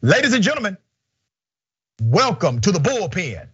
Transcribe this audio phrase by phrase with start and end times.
[0.00, 0.76] Ladies and gentlemen,
[2.00, 3.48] welcome to the bullpen.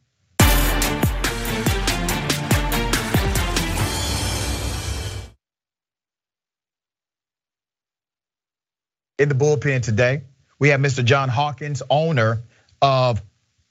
[9.18, 10.20] In the bullpen today,
[10.58, 11.02] we have Mr.
[11.02, 12.42] John Hawkins, owner
[12.82, 13.22] of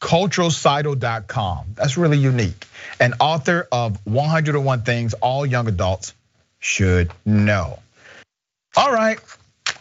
[0.02, 1.76] culturalsidle.com.
[1.76, 2.66] That's really unique.
[3.00, 6.16] And author of 101 Things All Young Adults
[6.58, 7.78] Should Know.
[8.76, 9.20] All right,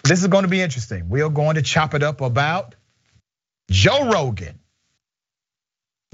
[0.05, 1.09] this is going to be interesting.
[1.09, 2.75] We are going to chop it up about
[3.71, 4.59] Joe Rogan.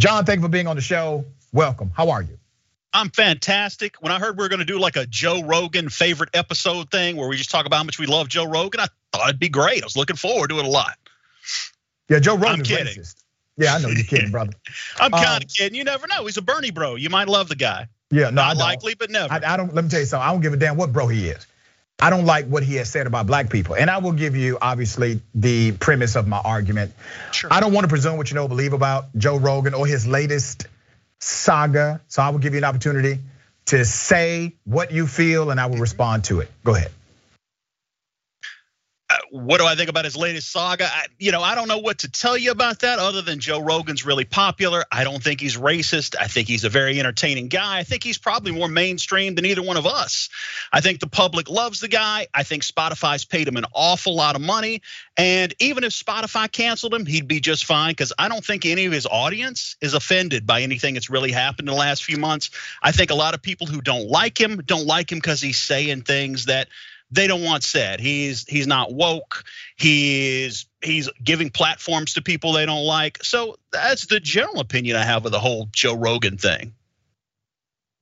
[0.01, 1.25] John, thank you for being on the show.
[1.53, 1.91] Welcome.
[1.95, 2.39] How are you?
[2.93, 3.97] I'm fantastic.
[4.01, 7.17] When I heard we are going to do like a Joe Rogan favorite episode thing
[7.17, 9.49] where we just talk about how much we love Joe Rogan, I thought it'd be
[9.49, 9.83] great.
[9.83, 10.97] I was looking forward to it a lot.
[12.09, 13.17] Yeah, Joe Rogan is racist.
[13.57, 14.53] Yeah, I know you're kidding, brother.
[15.01, 15.75] I'm kind of um, kidding.
[15.75, 16.25] You never know.
[16.25, 16.95] He's a Bernie bro.
[16.95, 17.89] You might love the guy.
[18.11, 18.59] Yeah, no, Not I don't.
[18.59, 19.33] likely, but never.
[19.33, 19.75] I, I don't.
[19.75, 20.27] Let me tell you something.
[20.27, 21.47] I don't give a damn what bro he is.
[22.01, 23.75] I don't like what he has said about black people.
[23.75, 26.93] And I will give you, obviously, the premise of my argument.
[27.33, 27.53] Sure.
[27.53, 30.67] I don't want to presume what you know, believe about Joe Rogan or his latest
[31.19, 32.01] saga.
[32.07, 33.19] So I will give you an opportunity
[33.67, 35.83] to say what you feel and I will mm-hmm.
[35.83, 36.51] respond to it.
[36.63, 36.93] Go ahead
[39.31, 40.85] what do I think about his latest saga?
[40.85, 43.61] I, you know, I don't know what to tell you about that other than Joe
[43.61, 44.85] Rogan's really popular.
[44.91, 46.17] I don't think he's racist.
[46.19, 47.79] I think he's a very entertaining guy.
[47.79, 50.29] I think he's probably more mainstream than either one of us.
[50.73, 52.27] I think the public loves the guy.
[52.33, 54.83] I think Spotify's paid him an awful lot of money.
[55.17, 58.87] And even if Spotify canceled him, he'd be just fine because I don't think any
[58.87, 62.51] of his audience is offended by anything that's really happened in the last few months.
[62.83, 65.59] I think a lot of people who don't like him don't like him because he's
[65.59, 66.69] saying things that
[67.11, 68.01] they don't want said.
[68.01, 69.45] He's he's not woke.
[69.77, 73.25] He's he's giving platforms to people they don't like.
[73.25, 76.75] So that's the general opinion I have of the whole Joe Rogan thing.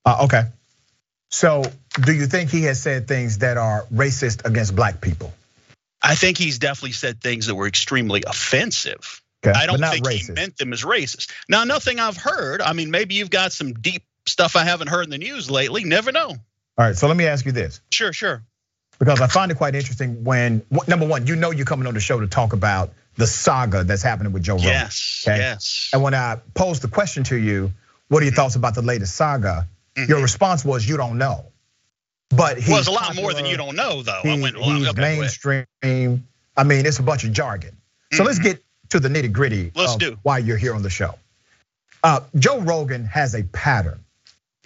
[0.05, 0.45] Uh, okay.
[1.31, 1.65] So
[2.01, 5.33] do you think he has said things that are racist against black people?
[6.03, 9.23] I think he's definitely said things that were extremely offensive.
[9.45, 10.27] Okay, I don't think racist.
[10.27, 11.31] he meant them as racist.
[11.49, 12.63] Now, nothing I've heard.
[12.63, 15.85] I mean, maybe you've got some deep stuff I haven't heard in the news lately.
[15.85, 16.29] Never know.
[16.29, 16.39] All
[16.79, 17.81] right, so let me ask you this.
[17.91, 18.43] Sure, sure
[18.99, 22.01] because I find it quite interesting when number one, you know, you're coming on the
[22.01, 24.69] show to talk about the saga that's happening with Joe Rogan.
[24.69, 25.25] Yes.
[25.27, 25.39] Okay?
[25.39, 25.91] Yes.
[25.93, 27.73] And when I posed the question to you,
[28.09, 29.67] what are your thoughts about the latest saga?
[29.95, 30.11] Mm-hmm.
[30.11, 31.47] Your response was you don't know.
[32.31, 34.21] But he was well, a lot more than you don't know, though.
[34.23, 35.65] He, went, well, he's mainstream.
[35.83, 37.77] I mean, it's a bunch of jargon.
[38.13, 38.27] So mm-hmm.
[38.27, 39.73] let's get to the nitty gritty.
[39.75, 40.19] Let's do.
[40.23, 41.15] Why you're here on the show.
[42.03, 44.05] Uh, Joe Rogan has a pattern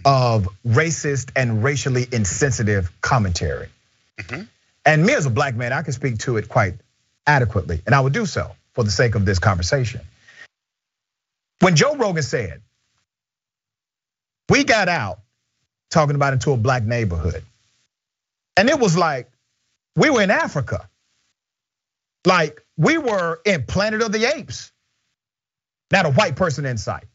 [0.05, 3.69] of racist and racially insensitive commentary.
[4.23, 4.43] Mm-hmm.
[4.85, 6.75] And me as a black man, I can speak to it quite
[7.27, 10.01] adequately, and I would do so for the sake of this conversation.
[11.61, 12.63] When Joe Rogan said,
[14.49, 15.21] we got out
[15.91, 17.45] talking about into a black neighborhood,
[18.57, 19.31] and it was like
[19.97, 20.89] we were in Africa.
[22.27, 24.73] Like we were in Planet of the Apes.
[25.91, 27.07] Not a white person in sight.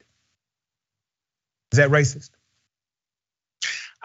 [1.72, 2.30] Is that racist?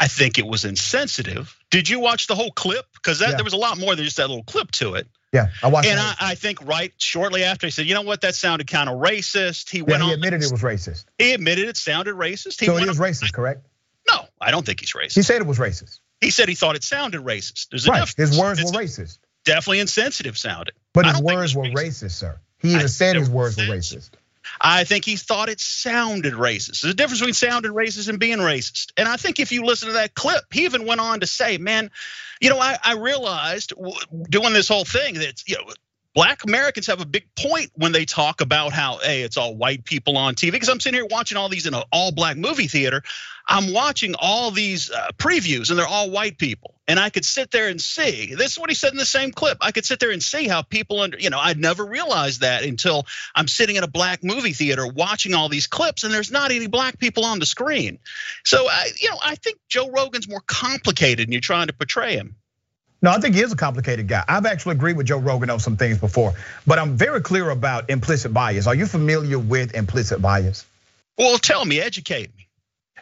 [0.00, 1.54] I think it was insensitive.
[1.70, 2.86] Did you watch the whole clip?
[2.94, 3.34] Because yeah.
[3.34, 5.06] there was a lot more than just that little clip to it.
[5.30, 5.86] Yeah, I watched.
[5.86, 5.92] It.
[5.92, 8.22] And I, I, think right shortly after he said, "You know what?
[8.22, 10.02] That sounded kind of racist." He yeah, went.
[10.02, 11.04] He admitted it was racist.
[11.18, 12.58] He admitted it sounded racist.
[12.58, 13.64] He so it is racist, correct?
[14.10, 15.14] No, I don't think he's racist.
[15.14, 16.00] He said it was racist.
[16.20, 17.68] He said he thought it sounded racist.
[17.68, 18.12] There's right.
[18.16, 19.18] His words it's were racist.
[19.44, 20.74] Definitely insensitive sounded.
[20.92, 21.74] But his words were racist.
[21.74, 22.40] racist, sir.
[22.58, 24.10] He even I said his words were racist.
[24.60, 26.82] I think he thought it sounded racist.
[26.82, 28.92] There's a difference between sounding racist and being racist.
[28.96, 31.58] And I think if you listen to that clip, he even went on to say,
[31.58, 31.90] man,
[32.40, 33.72] you know, I, I realized
[34.28, 35.72] doing this whole thing that, you know,
[36.14, 39.84] black Americans have a big point when they talk about how, hey, it's all white
[39.84, 40.52] people on TV.
[40.52, 43.02] Because I'm sitting here watching all these in an all black movie theater.
[43.46, 46.74] I'm watching all these uh, previews and they're all white people.
[46.90, 49.30] And I could sit there and see, this is what he said in the same
[49.30, 49.58] clip.
[49.60, 52.64] I could sit there and see how people under, you know, I'd never realized that
[52.64, 56.50] until I'm sitting in a black movie theater watching all these clips and there's not
[56.50, 58.00] any black people on the screen.
[58.44, 62.16] So, I, you know, I think Joe Rogan's more complicated and you're trying to portray
[62.16, 62.34] him.
[63.02, 64.24] No, I think he is a complicated guy.
[64.26, 66.34] I've actually agreed with Joe Rogan on some things before,
[66.66, 68.66] but I'm very clear about implicit bias.
[68.66, 70.66] Are you familiar with implicit bias?
[71.16, 72.48] Well, tell me, educate me.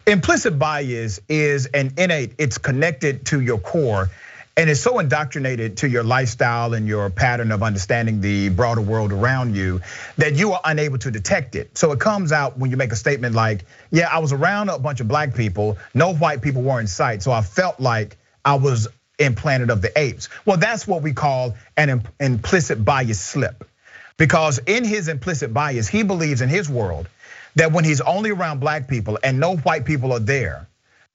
[0.06, 4.08] Implicit bias is an innate, it's connected to your core,
[4.56, 9.12] and it's so indoctrinated to your lifestyle and your pattern of understanding the broader world
[9.12, 9.80] around you
[10.16, 11.76] that you are unable to detect it.
[11.76, 14.78] So it comes out when you make a statement like, Yeah, I was around a
[14.78, 18.54] bunch of black people, no white people were in sight, so I felt like I
[18.54, 20.28] was in Planet of the Apes.
[20.46, 23.68] Well, that's what we call an implicit bias slip.
[24.16, 27.08] Because in his implicit bias, he believes in his world
[27.58, 30.66] that when he's only around black people and no white people are there,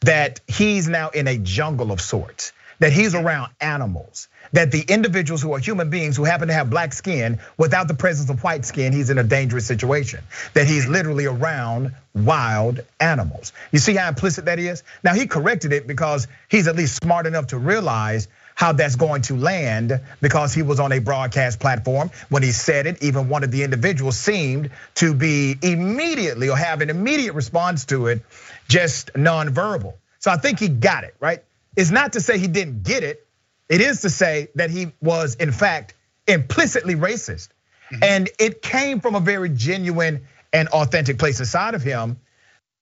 [0.01, 2.51] that he's now in a jungle of sorts.
[2.79, 6.69] that he's around animals, that the individuals who are human beings who happen to have
[6.69, 10.21] black skin without the presence of white skin, he's in a dangerous situation.
[10.53, 13.53] That he's literally around wild animals.
[13.71, 14.83] You see how implicit that is?
[15.03, 19.21] Now he corrected it because he's at least smart enough to realize how that's going
[19.23, 22.11] to land because he was on a broadcast platform.
[22.29, 26.81] When he said it, even one of the individuals seemed to be immediately or have
[26.81, 28.21] an immediate response to it,
[28.67, 29.93] just nonverbal.
[30.19, 31.43] So I think he got it, right?
[31.75, 33.25] It's not to say he didn't get it.
[33.69, 35.95] It is to say that he was, in fact,
[36.27, 37.49] implicitly racist.
[37.91, 38.03] Mm-hmm.
[38.03, 42.17] And it came from a very genuine and authentic place inside of him.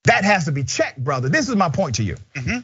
[0.03, 1.29] That has to be checked, brother.
[1.29, 2.17] This is my point to you.
[2.35, 2.59] Mm-hmm.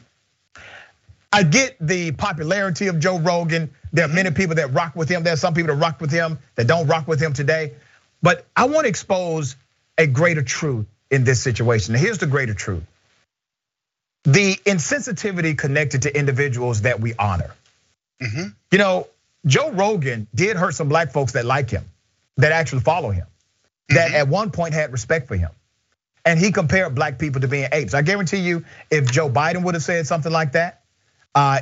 [1.32, 3.70] I get the popularity of Joe Rogan.
[3.92, 5.22] There are many people that rock with him.
[5.22, 7.74] There are some people that rock with him that don't rock with him today.
[8.22, 9.56] But I want to expose
[9.96, 11.94] a greater truth in this situation.
[11.94, 12.84] Now, here's the greater truth
[14.24, 17.54] the insensitivity connected to individuals that we honor.
[18.20, 18.48] Mm-hmm.
[18.72, 19.06] You know,
[19.46, 21.84] Joe Rogan did hurt some black folks that like him,
[22.36, 23.94] that actually follow him, mm-hmm.
[23.94, 25.50] that at one point had respect for him.
[26.24, 27.94] And he compared black people to being apes.
[27.94, 30.77] I guarantee you, if Joe Biden would have said something like that,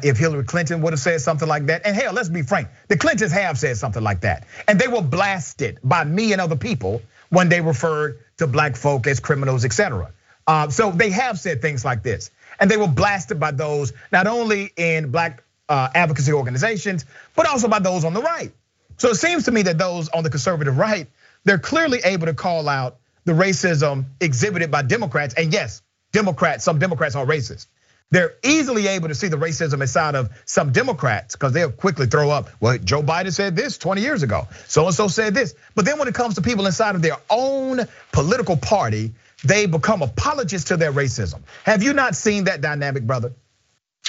[0.03, 1.83] if Hillary Clinton would have said something like that.
[1.85, 4.47] And hell, let's be frank, the Clintons have said something like that.
[4.69, 9.07] And they were blasted by me and other people when they referred to black folk
[9.07, 10.13] as criminals, etc.
[10.47, 12.31] Uh, so they have said things like this.
[12.61, 17.69] And they were blasted by those not only in black uh, advocacy organizations, but also
[17.69, 18.53] by those on the right.
[18.99, 21.09] So it seems to me that those on the conservative right,
[21.45, 25.35] they're clearly able to call out the racism exhibited by Democrats.
[25.35, 25.83] And yes,
[26.13, 27.67] Democrats, some Democrats are racist.
[28.11, 32.31] They're easily able to see the racism inside of some Democrats because they'll quickly throw
[32.31, 35.55] up, well, Joe Biden said this 20 years ago, so and so said this.
[35.75, 37.81] But then when it comes to people inside of their own
[38.13, 39.13] political party,
[39.45, 41.41] they become apologists to their racism.
[41.65, 43.33] Have you not seen that dynamic, brother?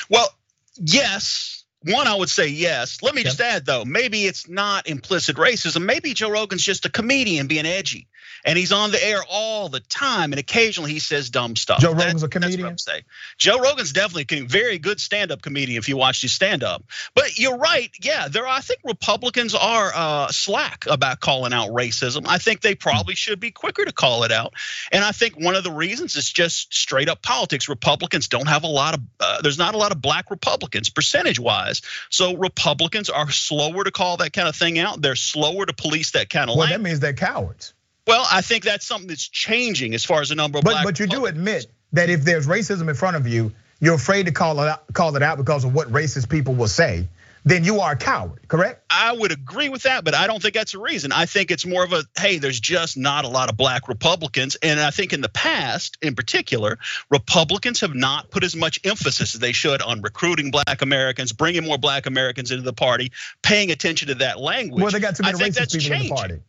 [0.09, 0.29] Well,
[0.75, 1.63] yes.
[1.83, 3.01] One, I would say yes.
[3.01, 5.85] Let me just add though, maybe it's not implicit racism.
[5.85, 8.07] Maybe Joe Rogan's just a comedian being edgy
[8.45, 11.79] and he's on the air all the time, and occasionally he says dumb stuff.
[11.79, 12.61] Joe Rogan's that, a comedian.
[12.61, 13.03] That's what I'm saying.
[13.37, 16.83] Joe Rogan's definitely a very good stand-up comedian if you watch his stand-up.
[17.15, 18.27] But you're right, yeah.
[18.27, 22.25] There, are, I think Republicans are uh, slack about calling out racism.
[22.27, 24.53] I think they probably should be quicker to call it out.
[24.91, 27.69] And I think one of the reasons is just straight up politics.
[27.69, 29.01] Republicans don't have a lot of.
[29.19, 34.17] Uh, there's not a lot of black Republicans percentage-wise, so Republicans are slower to call
[34.17, 35.01] that kind of thing out.
[35.01, 36.55] They're slower to police that kind of.
[36.55, 36.77] Well, language.
[36.77, 37.73] that means they're cowards.
[38.07, 40.99] Well, I think that's something that's changing as far as the number of but, But
[40.99, 44.59] you do admit that if there's racism in front of you, you're afraid to call
[44.61, 47.07] it out, call it out because of what racist people will say.
[47.45, 48.83] Then you are a coward, correct?
[48.89, 51.13] I would agree with that, but I don't think that's a reason.
[51.13, 54.57] I think it's more of a hey, there's just not a lot of black Republicans.
[54.61, 56.77] And I think in the past, in particular,
[57.09, 61.63] Republicans have not put as much emphasis as they should on recruiting black Americans, bringing
[61.63, 64.81] more black Americans into the party, paying attention to that language.
[64.81, 65.93] Well, they got too many racist people changing.
[65.93, 66.39] in the party.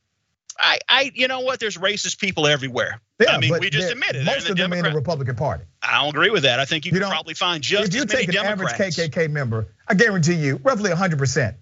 [0.59, 1.61] I, I, you know what?
[1.61, 3.01] There's racist people everywhere.
[3.21, 4.25] Yeah, I mean, we just admit it.
[4.25, 5.65] Most of them in the Republican Party.
[5.83, 6.61] I don't agree with that.
[6.61, 8.81] I think you, you can probably find just if you as take an Democrats.
[8.81, 11.57] average KKK member, I guarantee you, roughly 100 percent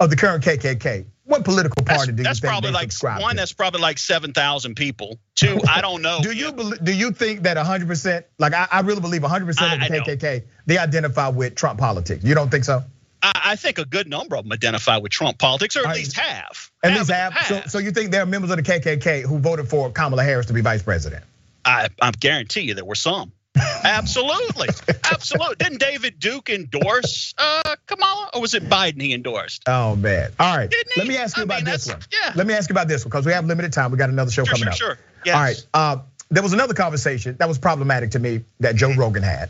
[0.00, 1.06] of the current KKK.
[1.24, 2.24] What political party that's, do you think?
[2.24, 3.30] that's think probably like one?
[3.32, 3.36] To?
[3.36, 5.18] That's probably like 7,000 people.
[5.34, 6.20] Two, I don't know.
[6.22, 8.26] do you do you think that 100 percent?
[8.38, 12.22] Like I, I really believe 100 percent of the KKK they identify with Trump politics.
[12.24, 12.84] You don't think so?
[13.22, 15.96] I think a good number of them identify with Trump politics, or at right.
[15.96, 16.70] least have.
[16.82, 17.36] At least have.
[17.46, 20.46] So, so you think there are members of the KKK who voted for Kamala Harris
[20.46, 21.24] to be vice president?
[21.64, 23.32] I, I guarantee you there were some.
[23.84, 24.68] Absolutely,
[25.10, 25.56] absolutely.
[25.58, 29.62] Didn't David Duke endorse uh, Kamala, or was it Biden he endorsed?
[29.66, 30.30] Oh man!
[30.38, 32.00] All right, let me ask you I about mean, this one.
[32.12, 32.32] Yeah.
[32.34, 33.92] Let me ask you about this one because we have limited time.
[33.92, 34.98] We got another show sure, coming sure, up.
[34.98, 35.34] Sure, yes.
[35.34, 35.66] All right.
[35.72, 39.48] Uh, there was another conversation that was problematic to me that Joe Rogan had,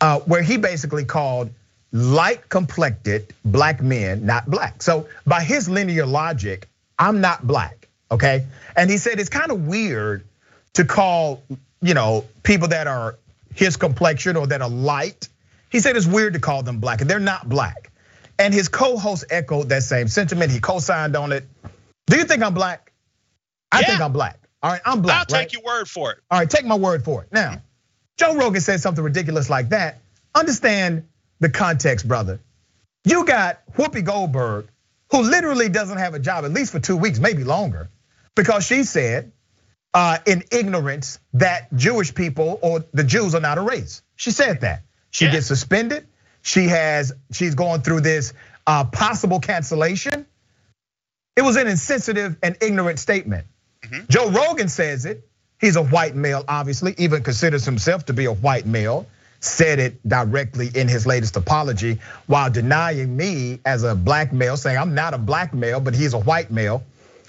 [0.00, 1.50] uh, where he basically called
[1.94, 4.82] light complected black men not black.
[4.82, 8.44] So by his linear logic, I'm not black, okay?
[8.76, 10.24] And he said it's kind of weird
[10.74, 11.42] to call,
[11.80, 13.16] you know, people that are
[13.54, 15.28] his complexion or that are light.
[15.70, 17.92] He said it's weird to call them black and they're not black.
[18.40, 20.50] And his co-host echoed that same sentiment.
[20.50, 21.44] He co-signed on it.
[22.06, 22.92] Do you think I'm black?
[23.70, 23.86] I yeah.
[23.86, 24.40] think I'm black.
[24.64, 25.28] All right, I'm black.
[25.30, 25.48] I'll right?
[25.48, 26.18] take your word for it.
[26.28, 27.28] All right, take my word for it.
[27.30, 27.62] Now,
[28.16, 30.00] Joe Rogan said something ridiculous like that.
[30.34, 31.06] Understand
[31.44, 32.40] the context, brother.
[33.04, 34.66] You got Whoopi Goldberg,
[35.10, 37.90] who literally doesn't have a job, at least for two weeks, maybe longer,
[38.34, 39.30] because she said
[39.92, 44.00] uh, in ignorance that Jewish people or the Jews are not a race.
[44.16, 44.84] She said that.
[45.10, 45.32] She yeah.
[45.32, 46.06] gets suspended.
[46.40, 48.32] She has, she's going through this
[48.66, 50.24] uh, possible cancellation.
[51.36, 53.46] It was an insensitive and ignorant statement.
[53.82, 54.06] Mm-hmm.
[54.08, 55.28] Joe Rogan says it.
[55.60, 59.06] He's a white male, obviously, even considers himself to be a white male
[59.44, 64.78] said it directly in his latest apology while denying me as a black male, saying
[64.78, 66.82] I'm not a black male, but he's a white male.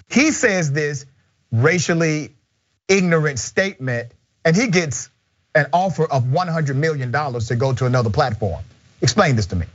[0.10, 1.06] He says this
[1.52, 2.36] racially
[2.88, 4.12] ignorant statement
[4.44, 5.10] and he gets
[5.56, 8.64] an offer of $100 million to go to another platform.
[9.02, 9.66] Explain this to me.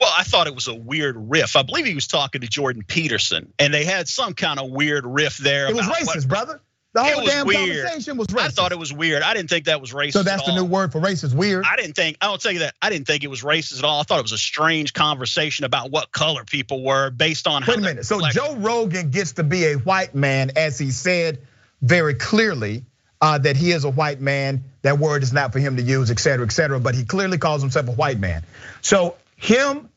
[0.00, 1.56] Well, I thought it was a weird riff.
[1.56, 5.04] I believe he was talking to Jordan Peterson, and they had some kind of weird
[5.04, 5.68] riff there.
[5.68, 6.60] It was racist, what, brother.
[6.92, 7.84] The whole damn weird.
[7.84, 8.40] conversation was racist.
[8.40, 9.22] I thought it was weird.
[9.22, 10.14] I didn't think that was racist.
[10.14, 11.64] So that's the new word for racist, weird.
[11.64, 12.16] I didn't think.
[12.20, 12.74] I don't you that.
[12.82, 14.00] I didn't think it was racist at all.
[14.00, 17.62] I thought it was a strange conversation about what color people were based on.
[17.66, 18.06] Wait a minute.
[18.06, 21.38] So Joe Rogan gets to be a white man, as he said
[21.80, 22.84] very clearly
[23.20, 24.64] uh, that he is a white man.
[24.82, 26.80] That word is not for him to use, et cetera, et cetera.
[26.80, 28.42] But he clearly calls himself a white man.
[28.80, 29.90] So him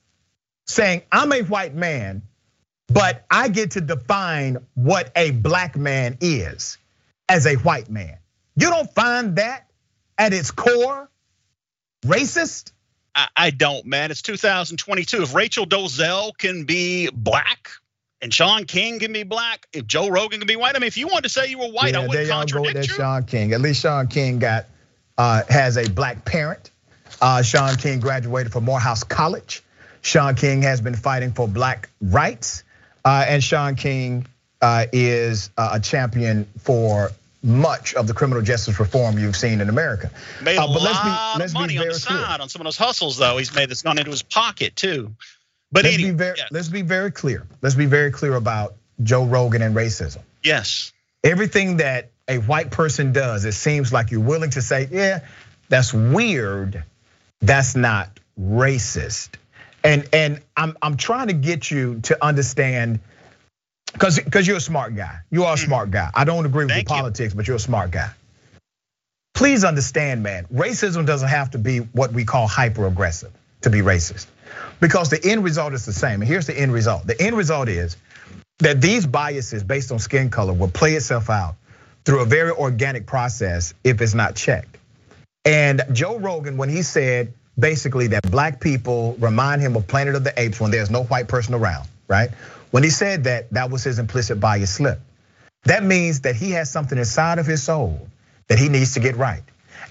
[0.67, 2.21] saying, "I'm a white man,"
[2.87, 6.77] but I get to define what a black man is
[7.29, 8.17] as a white man.
[8.55, 9.67] You don't find that
[10.17, 11.09] at its core
[12.05, 12.71] racist?
[13.35, 14.09] I don't, man.
[14.09, 15.21] It's 2022.
[15.21, 17.69] If Rachel Dolezal can be black
[18.21, 20.97] and Shaun King can be black, if Joe Rogan can be white, I mean, if
[20.97, 22.87] you wanted to say you were white, yeah, I wouldn't contradict go you.
[22.87, 23.53] Shaun King.
[23.53, 24.65] At least Shaun King got
[25.17, 26.71] uh, has a black parent.
[27.21, 29.61] Uh, Shaun King graduated from Morehouse College.
[30.01, 32.63] Shaun King has been fighting for black rights,
[33.05, 34.25] uh, and Shaun King
[34.91, 37.11] is a champion for
[37.43, 40.09] much of the criminal justice reform you've seen in America.
[40.41, 42.41] Made a uh, but lot let's be, let's of money on the side clear.
[42.41, 43.37] on some of those hustles, though.
[43.37, 45.13] He's made that's gone into his pocket too.
[45.71, 47.45] But let's anyway, be very, let's be very clear.
[47.61, 50.19] Let's be very clear about Joe Rogan and racism.
[50.43, 50.93] Yes.
[51.23, 55.21] Everything that a white person does, it seems like you're willing to say, yeah,
[55.69, 56.83] that's weird.
[57.41, 59.29] That's not racist.
[59.83, 63.01] And and I'm I'm trying to get you to understand
[63.93, 65.19] because because you're a smart guy.
[65.31, 65.65] You are a mm.
[65.65, 66.09] smart guy.
[66.13, 68.11] I don't agree with your politics, but you're a smart guy.
[69.33, 73.31] Please understand, man, racism doesn't have to be what we call hyper aggressive
[73.61, 74.27] to be racist.
[74.79, 76.21] Because the end result is the same.
[76.21, 77.07] And here's the end result.
[77.07, 77.97] The end result is
[78.59, 81.55] that these biases based on skin color will play itself out
[82.05, 84.77] through a very organic process if it's not checked.
[85.45, 90.23] And Joe Rogan, when he said basically that black people remind him of Planet of
[90.23, 92.29] the Apes when there's no white person around, right?
[92.73, 94.99] When he said that, that was his implicit bias slip.
[95.65, 98.07] That means that he has something inside of his soul
[98.47, 99.43] that he needs to get right.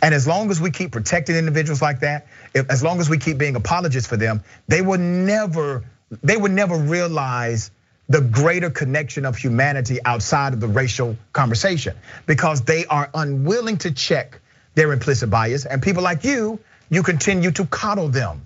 [0.02, 3.38] And as long as we keep protecting individuals like that, as long as we keep
[3.38, 5.84] being apologists for them, they will never,
[6.24, 7.70] they would never realize
[8.08, 11.94] the greater connection of humanity outside of the racial conversation
[12.26, 14.40] because they are unwilling to check
[14.74, 15.66] their implicit bias.
[15.66, 16.58] And people like you,
[16.90, 18.42] you continue to coddle them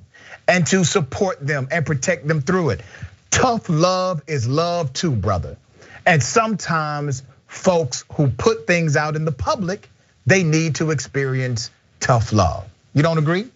[0.47, 2.83] and to support them and protect them through it.
[3.31, 5.57] Tough love is love too, brother.
[6.05, 9.89] And sometimes folks who put things out in the public,
[10.27, 12.65] they need to experience tough love.
[12.95, 13.49] You don't agree?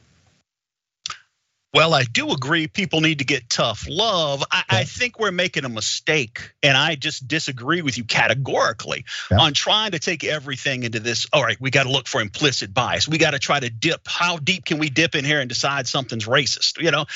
[1.73, 4.43] Well, I do agree people need to get tough love.
[4.50, 4.79] I, yeah.
[4.79, 9.39] I, think we're making a mistake, and I just disagree with you categorically yeah.
[9.39, 11.29] on trying to take everything into this.
[11.33, 13.07] All right, we got to look for implicit bias.
[13.07, 14.00] We got to try to dip.
[14.09, 16.83] How deep can we dip in here and decide something's racist?
[16.83, 17.07] You know,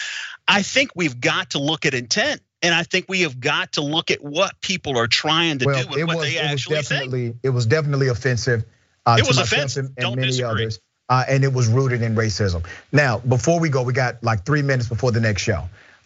[0.47, 2.41] I think we've got to look at intent.
[2.63, 5.85] And I think we have got to look at what people are trying to well,
[5.85, 7.41] do and what was, they actually was definitely, think.
[7.43, 8.65] It was definitely offensive.
[9.05, 9.87] Uh, it was offensive.
[9.87, 10.65] And, Don't many disagree.
[10.65, 10.81] others.
[11.09, 12.65] Uh, and it was rooted in racism.
[12.91, 15.65] Now, before we go, we got like three minutes before the next show.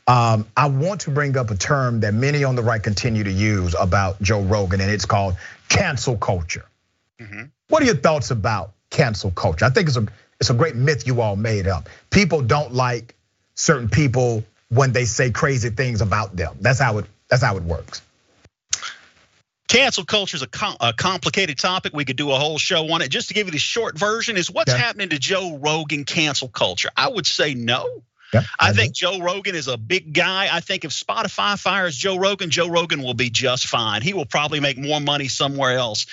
[0.08, 3.30] Um, I want to bring up a term that many on the right continue to
[3.30, 5.36] use about Joe Rogan, and it's called
[5.68, 6.64] cancel culture.
[7.20, 7.42] Mm-hmm.
[7.68, 9.66] What are your thoughts about cancel culture?
[9.66, 10.06] I think it's a
[10.40, 11.88] it's a great myth you all made up.
[12.10, 13.14] People don't like
[13.54, 16.56] certain people when they say crazy things about them.
[16.60, 18.00] That's how it that's how it works.
[19.68, 21.92] Cancel culture is a, com- a, complicated topic.
[21.94, 23.10] We could do a whole show on it.
[23.10, 24.78] Just to give you the short version, is what's yeah.
[24.78, 26.88] happening to Joe Rogan cancel culture?
[26.96, 27.86] I would say no.
[28.32, 30.48] Yeah, I, I think Joe Rogan is a big guy.
[30.52, 34.02] I think if Spotify fires Joe Rogan, Joe Rogan will be just fine.
[34.02, 36.06] He will probably make more money somewhere else.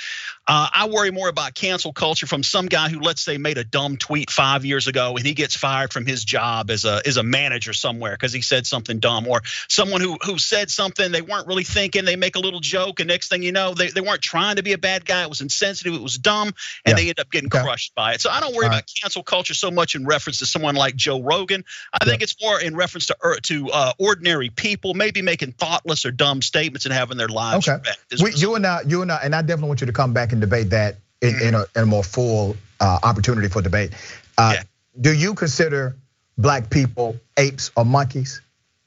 [0.48, 3.64] Uh, I worry more about cancel culture from some guy who, let's say, made a
[3.64, 7.18] dumb tweet five years ago and he gets fired from his job as a as
[7.18, 11.22] a manager somewhere because he said something dumb, or someone who who said something they
[11.22, 12.06] weren't really thinking.
[12.06, 14.64] They make a little joke, and next thing you know, they, they weren't trying to
[14.64, 15.24] be a bad guy.
[15.24, 15.94] It was insensitive.
[15.94, 16.54] It was dumb,
[16.86, 16.94] and yeah.
[16.94, 17.64] they end up getting okay.
[17.64, 18.22] crushed by it.
[18.22, 18.92] So I don't worry All about right.
[19.02, 21.64] cancel culture so much in reference to someone like Joe Rogan.
[21.92, 22.10] I yeah.
[22.12, 26.12] think it's more in reference to er, to uh, ordinary people, maybe making thoughtless or
[26.12, 27.68] dumb statements and having their lives.
[27.68, 27.82] Okay.
[28.22, 30.35] We, you and I, you and I, and I definitely want you to come back
[30.36, 33.92] and debate that in, in, a, in a, more full uh, opportunity for debate.
[34.38, 34.64] Uh, yeah.
[35.00, 35.96] Do you consider
[36.38, 38.42] black people apes or monkeys?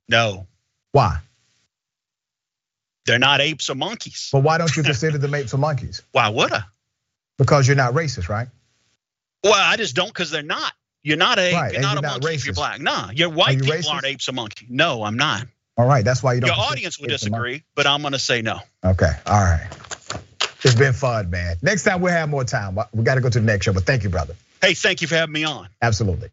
[0.09, 0.47] No.
[0.93, 1.19] Why?
[3.07, 4.28] They're not apes or monkeys.
[4.33, 6.02] But why don't you consider them apes or monkeys?
[6.12, 6.62] Why would I?
[7.38, 8.49] Because you're not racist, right?
[9.43, 10.73] Well, I just don't because they're not.
[11.02, 11.73] You're not a right.
[11.73, 12.35] you're not you're a not monkey racist.
[12.35, 12.81] if you're black.
[12.81, 13.90] Nah, your white you people racist?
[13.90, 14.67] aren't apes or monkey.
[14.69, 15.47] No, I'm not.
[15.78, 16.49] All right, that's why you don't.
[16.49, 18.61] Your audience would disagree, but I'm gonna say no.
[18.85, 19.69] Okay, all right.
[20.64, 21.56] It's been fun, man.
[21.62, 22.78] Next time we'll have more time.
[22.92, 24.34] We got to go to the next show, but thank you, brother.
[24.60, 25.68] Hey, thank you for having me on.
[25.80, 26.30] Absolutely.